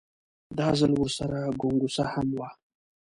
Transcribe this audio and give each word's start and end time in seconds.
دا 0.57 0.67
ځل 0.79 0.91
ورسره 0.97 1.39
ګونګسه 1.61 2.03
هم 2.13 2.27
وه. 2.39 2.49